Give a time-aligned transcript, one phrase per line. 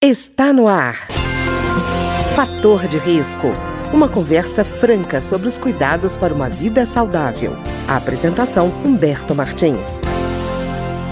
[0.00, 1.08] Está no ar.
[2.36, 3.48] Fator de risco.
[3.92, 7.50] Uma conversa franca sobre os cuidados para uma vida saudável.
[7.88, 10.00] A apresentação Humberto Martins.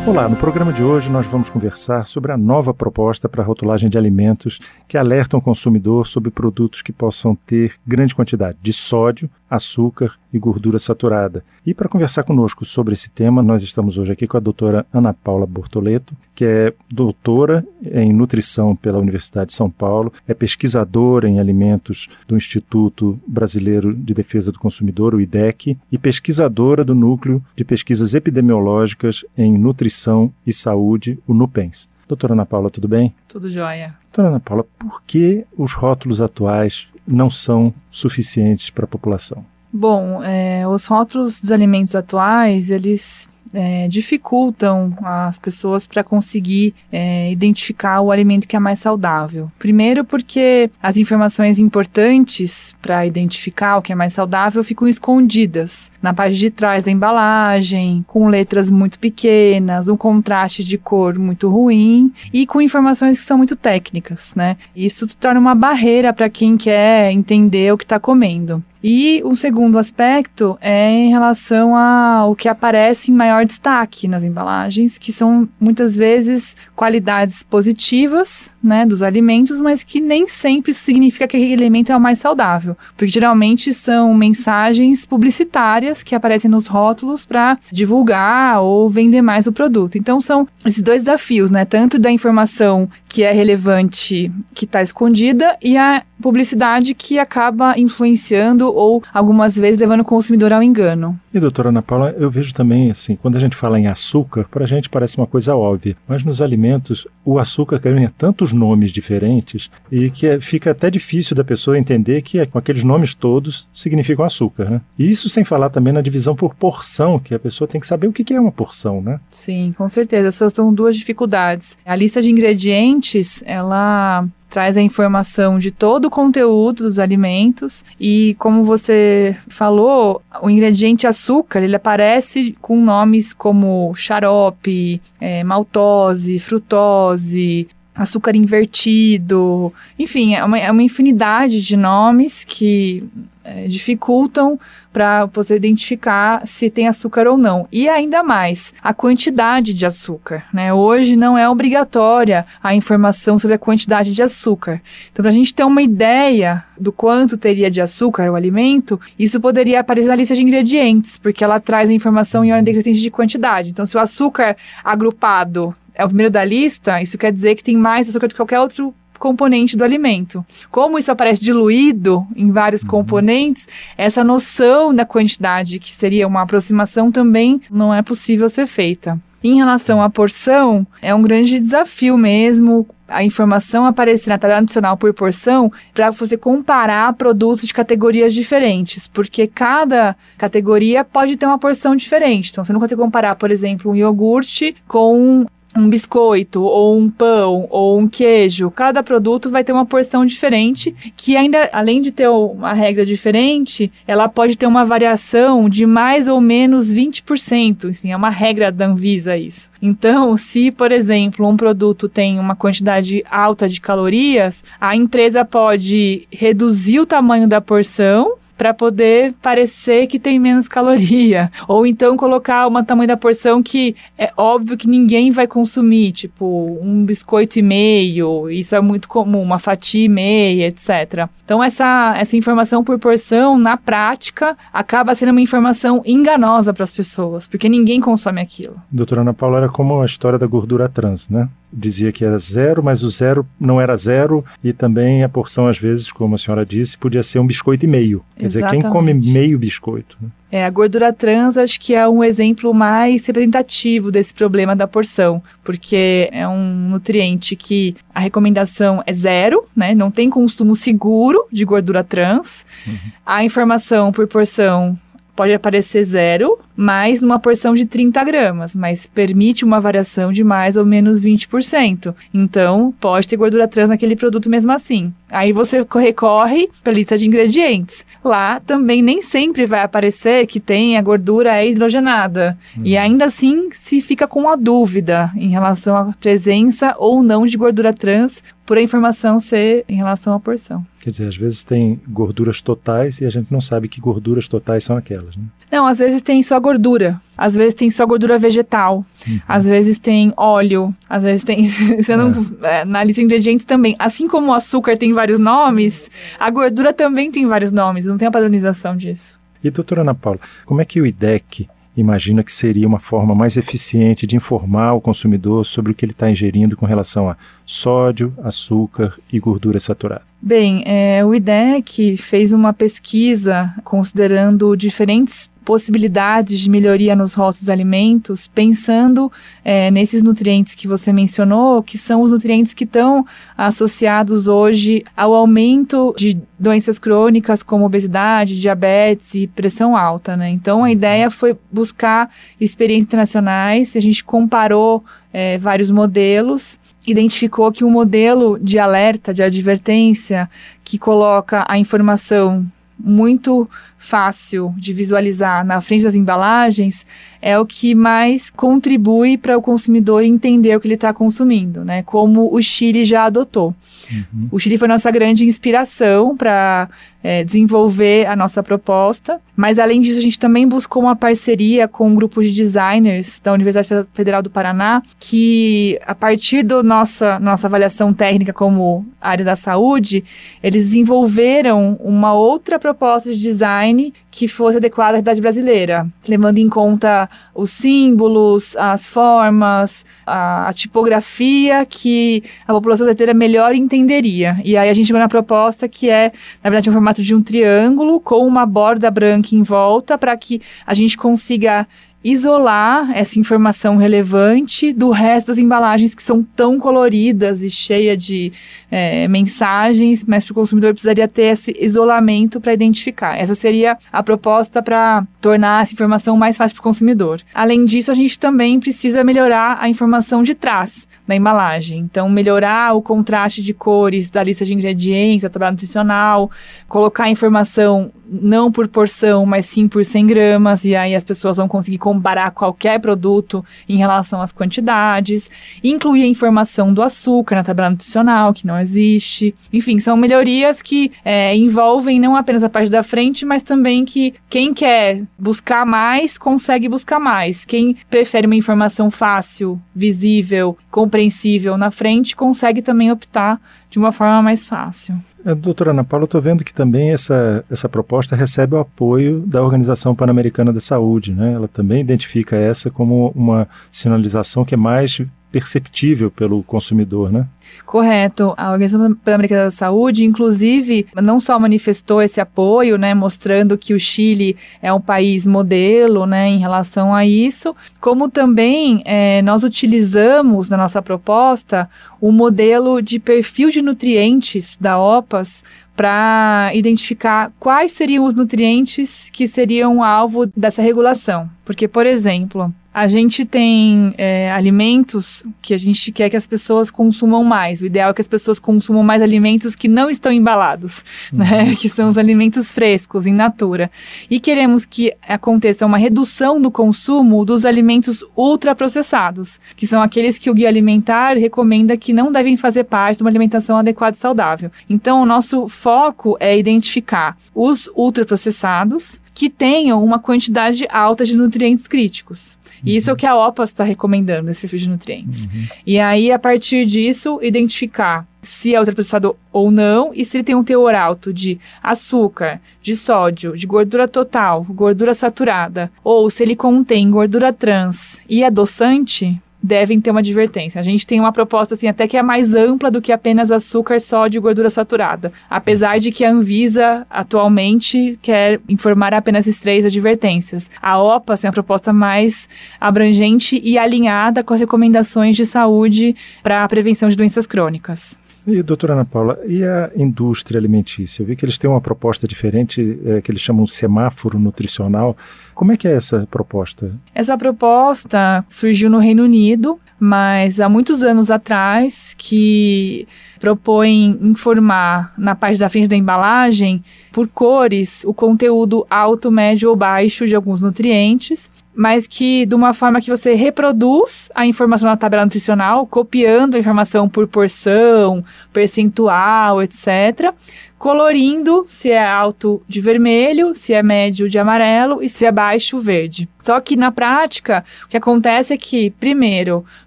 [0.07, 3.99] Olá, no programa de hoje nós vamos conversar sobre a nova proposta para rotulagem de
[3.99, 10.12] alimentos que alertam o consumidor sobre produtos que possam ter grande quantidade de sódio, açúcar
[10.32, 11.44] e gordura saturada.
[11.64, 15.14] E para conversar conosco sobre esse tema, nós estamos hoje aqui com a doutora Ana
[15.14, 21.40] Paula Bortoleto, que é doutora em nutrição pela Universidade de São Paulo, é pesquisadora em
[21.40, 27.65] alimentos do Instituto Brasileiro de Defesa do Consumidor, o IDEC, e pesquisadora do Núcleo de
[27.65, 31.88] Pesquisas Epidemiológicas em Nutrição e Saúde, o NUPENS.
[32.09, 33.12] Doutora Ana Paula, tudo bem?
[33.26, 33.96] Tudo jóia.
[34.04, 39.45] Doutora Ana Paula, por que os rótulos atuais não são suficientes para a população?
[39.73, 47.30] Bom, é, os rótulos dos alimentos atuais, eles é, dificultam as pessoas para conseguir é,
[47.30, 49.50] identificar o alimento que é mais saudável.
[49.59, 56.12] Primeiro, porque as informações importantes para identificar o que é mais saudável ficam escondidas na
[56.12, 62.12] parte de trás da embalagem, com letras muito pequenas, um contraste de cor muito ruim
[62.32, 64.56] e com informações que são muito técnicas, né?
[64.75, 68.62] Isso torna uma barreira para quem quer entender o que está comendo.
[68.88, 74.98] E o segundo aspecto é em relação ao que aparece em maior destaque nas embalagens,
[74.98, 81.28] que são muitas vezes qualidades positivas, né, dos alimentos, mas que nem sempre isso significa
[81.28, 86.66] que aquele alimento é o mais saudável, porque geralmente são mensagens publicitárias que aparecem nos
[86.66, 89.97] rótulos para divulgar ou vender mais o produto.
[89.98, 95.56] Então são esses dois desafios, né, tanto da informação que é relevante, que está escondida,
[95.62, 101.16] e a publicidade que acaba influenciando ou algumas vezes levando o consumidor ao engano.
[101.33, 104.65] E doutora Ana Paula, eu vejo também assim, quando a gente fala em açúcar, para
[104.65, 109.71] a gente parece uma coisa óbvia, mas nos alimentos o açúcar ganha tantos nomes diferentes
[109.88, 113.69] e que é, fica até difícil da pessoa entender que é, com aqueles nomes todos
[113.72, 114.81] significam açúcar, né?
[114.99, 118.09] E isso sem falar também na divisão por porção, que a pessoa tem que saber
[118.09, 119.21] o que é uma porção, né?
[119.31, 120.27] Sim, com certeza.
[120.27, 121.79] Essas são duas dificuldades.
[121.87, 127.84] A lista de ingredientes, ela traz a informação de todo o conteúdo dos alimentos.
[128.01, 136.39] E como você falou, o ingrediente açúcar ele aparece com nomes como xarope, é, maltose,
[136.39, 143.03] frutose, açúcar invertido, enfim, é uma, é uma infinidade de nomes que
[143.47, 144.59] é, dificultam
[144.93, 147.69] para você identificar se tem açúcar ou não.
[147.71, 150.45] E ainda mais, a quantidade de açúcar.
[150.53, 150.73] Né?
[150.73, 154.81] Hoje não é obrigatória a informação sobre a quantidade de açúcar.
[155.12, 159.41] Então, para a gente ter uma ideia do quanto teria de açúcar o alimento, isso
[159.41, 163.11] poderia aparecer na lista de ingredientes, porque ela traz a informação em ordem decrescente de
[163.11, 163.71] quantidade.
[163.71, 167.77] Então, se o açúcar agrupado é o primeiro da lista, isso quer dizer que tem
[167.77, 170.44] mais açúcar do que qualquer outro componente do alimento.
[170.71, 172.88] Como isso aparece diluído em vários uhum.
[172.88, 179.21] componentes, essa noção da quantidade, que seria uma aproximação, também não é possível ser feita.
[179.43, 184.97] Em relação à porção, é um grande desafio mesmo a informação aparecer na tabela adicional
[184.97, 191.59] por porção para você comparar produtos de categorias diferentes, porque cada categoria pode ter uma
[191.59, 192.50] porção diferente.
[192.50, 197.66] Então, você não consegue comparar, por exemplo, um iogurte com um biscoito, ou um pão,
[197.70, 202.28] ou um queijo, cada produto vai ter uma porção diferente, que ainda, além de ter
[202.28, 207.91] uma regra diferente, ela pode ter uma variação de mais ou menos 20%.
[207.91, 209.70] Enfim, é uma regra da Anvisa isso.
[209.81, 216.26] Então, se, por exemplo, um produto tem uma quantidade alta de calorias, a empresa pode
[216.31, 221.50] reduzir o tamanho da porção para poder parecer que tem menos caloria.
[221.69, 226.78] Ou então colocar uma tamanho da porção que é óbvio que ninguém vai consumir, tipo
[226.81, 231.28] um biscoito e meio, isso é muito comum, uma fatia e meia, etc.
[231.44, 236.93] Então essa, essa informação por porção, na prática, acaba sendo uma informação enganosa para as
[236.93, 238.77] pessoas, porque ninguém consome aquilo.
[238.91, 241.49] Doutora Ana Paula, era como a história da gordura trans, né?
[241.78, 245.78] Dizia que era zero, mas o zero não era zero e também a porção, às
[245.78, 248.25] vezes, como a senhora disse, podia ser um biscoito e meio.
[248.34, 250.17] Quer dizer, quem come meio biscoito?
[250.19, 250.28] Né?
[250.50, 255.43] É, a gordura trans acho que é um exemplo mais representativo desse problema da porção,
[255.62, 259.94] porque é um nutriente que a recomendação é zero, né?
[259.94, 262.64] Não tem consumo seguro de gordura trans.
[262.87, 262.96] Uhum.
[263.26, 264.96] A informação por porção
[265.34, 270.76] pode aparecer zero, mas numa porção de 30 gramas, mas permite uma variação de mais
[270.76, 272.14] ou menos 20%.
[272.32, 275.12] Então, pode ter gordura trans naquele produto mesmo assim.
[275.31, 278.05] Aí você recorre para a lista de ingredientes.
[278.25, 282.56] Lá também nem sempre vai aparecer que tem a gordura é hidrogenada.
[282.76, 282.82] Uhum.
[282.84, 287.56] E ainda assim se fica com a dúvida em relação à presença ou não de
[287.56, 290.84] gordura trans, por a informação ser em relação à porção.
[290.99, 294.82] Quer dizer, às vezes tem gorduras totais e a gente não sabe que gorduras totais
[294.82, 295.44] são aquelas, né?
[295.70, 297.21] Não, às vezes tem só gordura.
[297.39, 299.05] Às vezes tem só gordura vegetal.
[299.27, 299.41] Uhum.
[299.47, 300.93] Às vezes tem óleo.
[301.09, 301.69] Às vezes tem.
[301.97, 302.33] Você não,
[302.63, 302.81] é.
[302.81, 303.95] É, na lista de ingredientes também.
[303.99, 306.11] Assim como o açúcar tem vários nomes,
[306.41, 308.07] a gordura também tem vários nomes.
[308.07, 309.39] Não tem a padronização disso.
[309.63, 313.57] E, doutora Ana Paula, como é que o IDEC imagina que seria uma forma mais
[313.57, 318.35] eficiente de informar o consumidor sobre o que ele está ingerindo com relação a sódio,
[318.43, 320.23] açúcar e gordura saturada?
[320.43, 328.47] Bem, é, o IDEC fez uma pesquisa considerando diferentes possibilidades de melhoria nos rótulos alimentos,
[328.47, 329.31] pensando
[329.65, 333.27] é, nesses nutrientes que você mencionou, que são os nutrientes que estão
[333.59, 340.49] associados hoje ao aumento de doenças crônicas como obesidade, diabetes e pressão alta, né?
[340.51, 342.31] Então a ideia foi buscar
[342.61, 346.79] experiências internacionais, a gente comparou é, vários modelos
[347.09, 350.51] identificou que um modelo de alerta, de advertência,
[350.83, 352.67] que coloca a informação
[352.99, 357.06] muito fácil de visualizar na frente das embalagens
[357.40, 362.02] é o que mais contribui para o consumidor entender o que ele está consumindo, né?
[362.02, 363.75] Como o Chile já adotou.
[364.10, 364.48] Uhum.
[364.52, 366.88] O Chile foi nossa grande inspiração para
[367.22, 372.08] é, desenvolver a nossa proposta, mas além disso a gente também buscou uma parceria com
[372.08, 377.66] um grupo de designers da Universidade Federal do Paraná, que a partir da nossa, nossa
[377.66, 380.22] avaliação técnica como área da saúde,
[380.62, 383.86] eles desenvolveram uma outra proposta de design
[384.31, 390.73] que fosse adequada à realidade brasileira, levando em conta os símbolos, as formas, a, a
[390.73, 394.59] tipografia que a população brasileira melhor entenderia.
[394.65, 397.43] E aí a gente chegou na proposta que é, na verdade, um formato de um
[397.43, 401.87] triângulo com uma borda branca em volta para que a gente consiga
[402.26, 408.52] isolar essa informação relevante do resto das embalagens que são tão coloridas e cheias de
[408.90, 413.38] é, mensagens, mas para o consumidor precisaria ter esse isolamento para identificar.
[413.38, 417.40] Essa seria a proposta para tornar essa informação mais fácil para o consumidor.
[417.55, 422.00] Além disso, a gente também precisa melhorar a informação de trás da embalagem.
[422.00, 426.50] Então, melhorar o contraste de cores da lista de ingredientes, da tabela nutricional,
[426.88, 431.56] colocar a informação não por porção, mas sim por 100 gramas, e aí as pessoas
[431.56, 435.51] vão conseguir comparar qualquer produto em relação às quantidades,
[435.85, 439.55] incluir a informação do açúcar na tabela nutricional, que não existe.
[439.73, 444.35] Enfim, são melhorias que é, envolvem não apenas a parte da frente, mas também que
[444.49, 447.65] quem quer buscar mais, consegue buscar mais.
[447.65, 453.61] Quem prefere uma informação fácil, visível, compreensível na frente, consegue também optar
[453.91, 455.15] de uma forma mais fácil.
[455.46, 459.62] É, doutora Ana Paula, estou vendo que também essa, essa proposta recebe o apoio da
[459.62, 461.32] Organização Pan-Americana da Saúde.
[461.32, 461.52] Né?
[461.54, 465.22] Ela também identifica essa como uma sinalização que é mais
[465.56, 467.47] perceptível pelo consumidor, né?
[467.87, 468.53] Correto.
[468.58, 473.99] A Organização Pan-Americana da Saúde, inclusive, não só manifestou esse apoio, né, mostrando que o
[473.99, 480.69] Chile é um país modelo, né, em relação a isso, como também é, nós utilizamos
[480.69, 481.88] na nossa proposta
[482.20, 485.64] o modelo de perfil de nutrientes da OPAS
[485.97, 491.49] para identificar quais seriam os nutrientes que seriam alvo dessa regulação.
[491.64, 496.90] Porque, por exemplo, a gente tem é, alimentos que a gente quer que as pessoas
[496.90, 497.82] consumam mais.
[497.82, 501.41] O ideal é que as pessoas consumam mais alimentos que não estão embalados, uhum.
[501.41, 501.74] né?
[501.76, 503.91] Que são os alimentos frescos, in natura.
[504.31, 510.48] E queremos que aconteça uma redução do consumo dos alimentos ultraprocessados, que são aqueles que
[510.48, 514.70] o guia alimentar recomenda que não devem fazer parte de uma alimentação adequada e saudável.
[514.88, 521.86] Então, o nosso foco é identificar os ultraprocessados que tenham uma quantidade alta de nutrientes
[521.86, 522.56] críticos.
[522.82, 522.96] E uhum.
[522.96, 525.44] isso é o que a OPAS está recomendando, esse perfil de nutrientes.
[525.44, 525.66] Uhum.
[525.86, 530.54] E aí, a partir disso, identificar se é ultraprocessado ou não e se ele tem
[530.54, 536.56] um teor alto de açúcar, de sódio, de gordura total, gordura saturada, ou se ele
[536.56, 540.78] contém gordura trans e adoçante, devem ter uma advertência.
[540.78, 544.00] A gente tem uma proposta assim até que é mais ampla do que apenas açúcar,
[544.00, 545.32] sódio e gordura saturada.
[545.48, 550.70] Apesar de que a Anvisa atualmente quer informar apenas esses três advertências.
[550.80, 552.48] A OPA assim, é uma proposta mais
[552.80, 558.18] abrangente e alinhada com as recomendações de saúde para a prevenção de doenças crônicas.
[558.46, 561.20] E, doutora Ana Paula, e a indústria alimentícia?
[561.20, 565.16] Eu vi que eles têm uma proposta diferente, é, que eles chamam semáforo nutricional.
[565.56, 566.92] Como é que é essa proposta?
[567.14, 573.08] Essa proposta surgiu no Reino Unido, mas há muitos anos atrás, que
[573.40, 579.75] propõe informar na parte da frente da embalagem, por cores, o conteúdo alto, médio ou
[579.75, 584.96] baixo de alguns nutrientes mas que de uma forma que você reproduz a informação na
[584.96, 590.34] tabela nutricional, copiando a informação por porção, percentual, etc
[590.78, 595.78] colorindo se é alto de vermelho, se é médio de amarelo e se é baixo
[595.78, 596.28] verde.
[596.46, 599.64] Só que na prática, o que acontece é que, primeiro,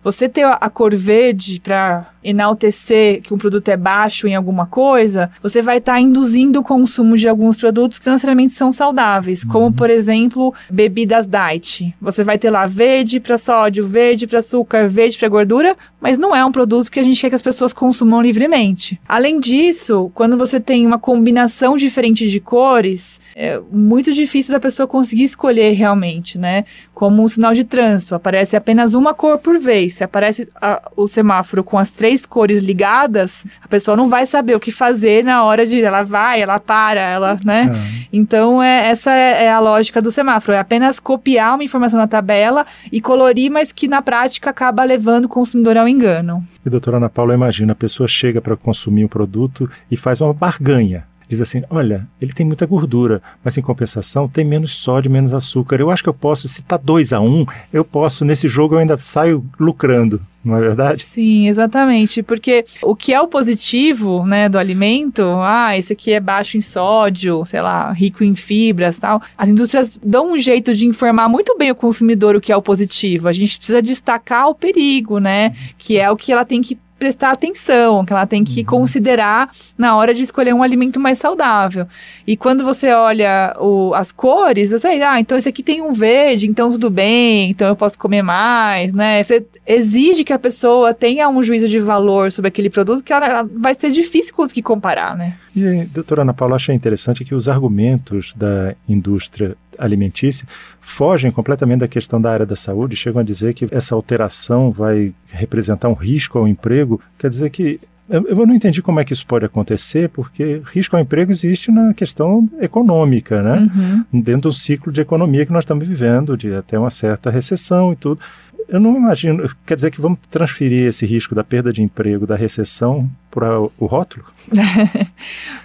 [0.03, 5.31] você ter a cor verde para enaltecer que um produto é baixo em alguma coisa,
[5.41, 9.45] você vai estar tá induzindo o consumo de alguns produtos que não necessariamente são saudáveis,
[9.45, 9.71] como, uhum.
[9.71, 11.95] por exemplo, bebidas diet.
[12.01, 16.35] Você vai ter lá verde para sódio, verde para açúcar, verde para gordura, mas não
[16.35, 18.99] é um produto que a gente quer que as pessoas consumam livremente.
[19.07, 24.87] Além disso, quando você tem uma combinação diferente de cores, é muito difícil da pessoa
[24.87, 26.48] conseguir escolher realmente, né?
[26.93, 29.95] Como um sinal de trânsito, aparece apenas uma cor por vez.
[29.95, 34.55] Se aparece a, o semáforo com as três cores ligadas, a pessoa não vai saber
[34.55, 37.71] o que fazer na hora de ela vai, ela para, ela, né?
[37.73, 38.07] É.
[38.11, 42.07] Então é, essa é, é a lógica do semáforo, é apenas copiar uma informação na
[42.07, 46.43] tabela e colorir, mas que na prática acaba levando o consumidor ao engano.
[46.65, 50.21] E doutora Ana Paula, imagina, a pessoa chega para consumir o um produto e faz
[50.21, 55.11] uma barganha diz assim: olha, ele tem muita gordura, mas em compensação tem menos sódio,
[55.11, 55.79] menos açúcar.
[55.79, 58.75] Eu acho que eu posso, se está 2 a 1 um, eu posso, nesse jogo
[58.75, 60.19] eu ainda saio lucrando.
[60.43, 61.03] Não é verdade?
[61.03, 62.23] Sim, exatamente.
[62.23, 66.61] Porque o que é o positivo, né, do alimento, ah, esse aqui é baixo em
[66.61, 69.21] sódio, sei lá, rico em fibras tal.
[69.37, 72.61] As indústrias dão um jeito de informar muito bem o consumidor o que é o
[72.61, 73.27] positivo.
[73.27, 75.53] A gente precisa destacar o perigo, né?
[75.77, 78.65] Que é o que ela tem que prestar atenção, que ela tem que uhum.
[78.65, 81.87] considerar na hora de escolher um alimento mais saudável.
[82.27, 86.47] E quando você olha o, as cores, você, ah, então esse aqui tem um verde,
[86.47, 89.23] então tudo bem, então eu posso comer mais, né?
[89.23, 93.25] Você exige que a pessoa tenha um juízo de valor sobre aquele produto que ela,
[93.25, 95.35] ela vai ser difícil conseguir comparar, né?
[95.55, 100.47] E, doutora Ana Paula, achei interessante que os argumentos da indústria alimentícia
[100.79, 105.13] fogem completamente da questão da área da saúde, chegam a dizer que essa alteração vai
[105.31, 107.01] representar um risco ao emprego.
[107.17, 111.01] Quer dizer que eu, não entendi como é que isso pode acontecer, porque risco ao
[111.01, 113.69] emprego existe na questão econômica, né?
[114.11, 114.21] Uhum.
[114.21, 117.95] Dentro do ciclo de economia que nós estamos vivendo, de até uma certa recessão e
[117.95, 118.19] tudo.
[118.67, 122.35] Eu não imagino, quer dizer que vamos transferir esse risco da perda de emprego, da
[122.35, 124.25] recessão, para o rótulo?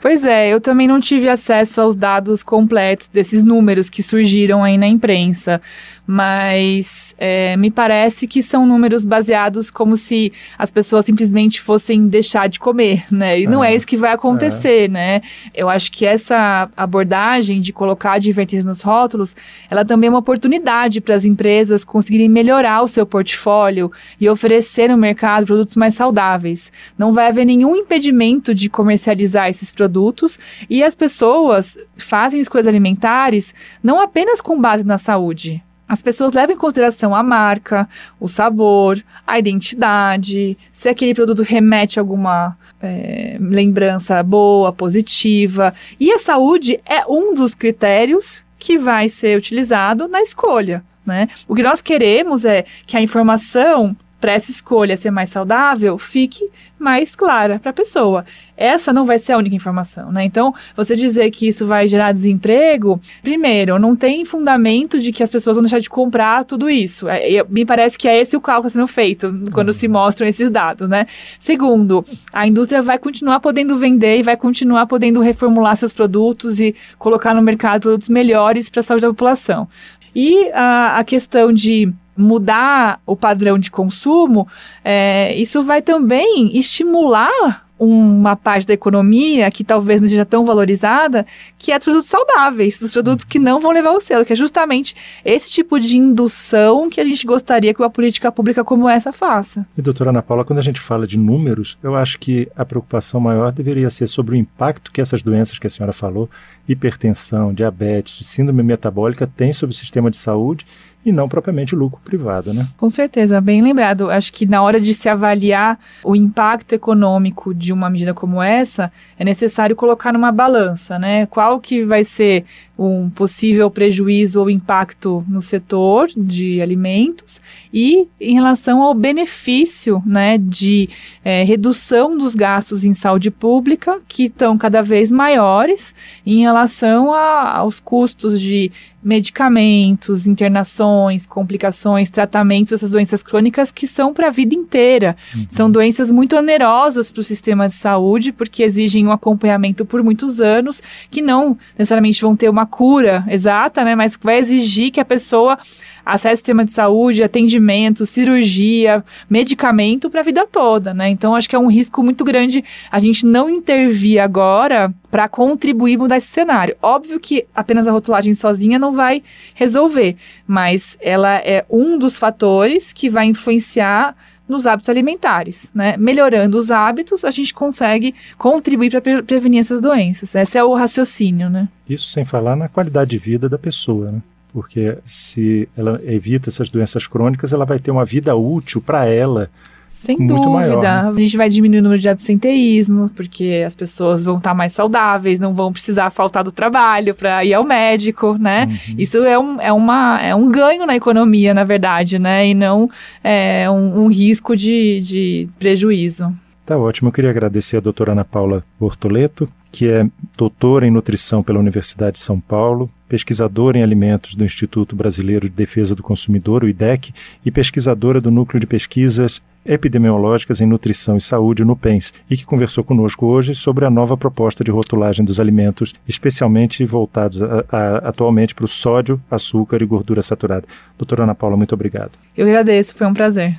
[0.01, 4.77] pois é, eu também não tive acesso aos dados completos desses números que surgiram aí
[4.77, 5.61] na imprensa,
[6.07, 12.49] mas é, me parece que são números baseados como se as pessoas simplesmente fossem deixar
[12.49, 13.41] de comer, né?
[13.41, 14.89] E é, não é isso que vai acontecer, é.
[14.89, 15.21] né?
[15.55, 19.35] Eu acho que essa abordagem de colocar advertências nos rótulos,
[19.71, 23.91] ela também é uma oportunidade para as empresas conseguirem melhorar o seu portfólio
[24.21, 26.71] e oferecer no mercado produtos mais saudáveis.
[26.99, 33.55] Não vai haver nenhum impedimento de comercializar esses produtos e as pessoas fazem escolhas alimentares
[33.83, 35.63] não apenas com base na saúde.
[35.87, 41.99] As pessoas levam em consideração a marca, o sabor, a identidade, se aquele produto remete
[41.99, 45.75] a alguma é, lembrança boa, positiva.
[46.01, 50.83] E a saúde é um dos critérios que vai ser utilizado na escolha.
[51.05, 51.29] Né?
[51.47, 53.95] O que nós queremos é que a informação
[54.25, 58.25] para essa escolha ser mais saudável fique mais clara para a pessoa.
[58.57, 60.25] Essa não vai ser a única informação, né?
[60.25, 65.29] Então, você dizer que isso vai gerar desemprego, primeiro, não tem fundamento de que as
[65.29, 67.07] pessoas vão deixar de comprar tudo isso.
[67.07, 69.75] É, me parece que é esse o cálculo sendo feito quando uhum.
[69.75, 71.05] se mostram esses dados, né?
[71.39, 72.03] Segundo,
[72.33, 77.35] a indústria vai continuar podendo vender e vai continuar podendo reformular seus produtos e colocar
[77.35, 79.69] no mercado produtos melhores para a saúde da população.
[80.15, 84.47] E a, a questão de mudar o padrão de consumo,
[84.85, 91.27] é, isso vai também estimular uma parte da economia que talvez não seja tão valorizada,
[91.59, 94.95] que é produtos saudáveis, os produtos que não vão levar o selo, que é justamente
[95.25, 99.67] esse tipo de indução que a gente gostaria que uma política pública como essa faça.
[99.77, 103.21] E doutora Ana Paula, quando a gente fala de números, eu acho que a preocupação
[103.21, 106.31] maior deveria ser sobre o impacto que essas doenças que a senhora falou,
[106.69, 110.65] hipertensão, diabetes, síndrome metabólica, têm sobre o sistema de saúde
[111.05, 112.67] e não propriamente lucro privado, né?
[112.77, 114.11] Com certeza, bem lembrado.
[114.11, 118.91] Acho que na hora de se avaliar o impacto econômico de uma medida como essa,
[119.19, 121.27] é necessário colocar numa balança, né?
[121.27, 122.45] Qual que vai ser
[122.77, 127.41] um possível prejuízo ou impacto no setor de alimentos
[127.73, 130.89] e em relação ao benefício né, de
[131.25, 135.95] é, redução dos gastos em saúde pública, que estão cada vez maiores
[136.27, 138.73] em relação a, aos custos de
[139.05, 140.94] medicamentos, internações,
[141.29, 145.17] complicações, tratamentos dessas doenças crônicas que são para a vida inteira.
[145.35, 145.47] Uhum.
[145.51, 150.41] São doenças muito onerosas para o sistema de saúde, porque exigem um acompanhamento por muitos
[150.41, 155.05] anos, que não necessariamente vão ter uma cura exata, né, mas vai exigir que a
[155.05, 155.59] pessoa
[156.05, 161.09] acesso ao sistema de saúde, atendimento, cirurgia, medicamento para a vida toda, né?
[161.09, 165.97] Então acho que é um risco muito grande a gente não intervir agora para contribuir
[165.97, 166.77] mudar esse cenário.
[166.83, 169.23] Óbvio que apenas a rotulagem sozinha não vai
[169.55, 174.17] resolver, mas ela é um dos fatores que vai influenciar
[174.49, 175.97] nos hábitos alimentares, né?
[175.97, 180.35] Melhorando os hábitos, a gente consegue contribuir para pre prevenir essas doenças.
[180.35, 181.69] Esse é o raciocínio, né?
[181.89, 184.23] Isso sem falar na qualidade de vida da pessoa, né?
[184.55, 189.51] Porque se ela evita essas doenças crônicas, ela vai ter uma vida útil para ela.
[189.85, 190.49] Sem muito dúvida.
[190.49, 191.11] Maior, né?
[191.11, 195.41] A gente vai diminuir o número de absenteísmo, porque as pessoas vão estar mais saudáveis,
[195.41, 198.67] não vão precisar faltar do trabalho para ir ao médico, né?
[198.67, 198.95] Uhum.
[198.97, 202.47] Isso é um, é, uma, é um ganho na economia, na verdade, né?
[202.47, 202.89] E não
[203.25, 206.33] é um, um risco de, de prejuízo.
[206.65, 207.09] Tá ótimo.
[207.09, 212.17] Eu queria agradecer a doutora Ana Paula Bortoleto, que é doutora em nutrição pela Universidade
[212.17, 217.13] de São Paulo, pesquisadora em alimentos do Instituto Brasileiro de Defesa do Consumidor, o IDEC,
[217.45, 222.45] e pesquisadora do Núcleo de Pesquisas Epidemiológicas em Nutrição e Saúde, no PENS, e que
[222.45, 227.97] conversou conosco hoje sobre a nova proposta de rotulagem dos alimentos, especialmente voltados a, a,
[228.09, 230.67] atualmente para o sódio, açúcar e gordura saturada.
[230.99, 232.13] Doutora Ana Paula, muito obrigado.
[232.37, 233.59] Eu agradeço, foi um prazer.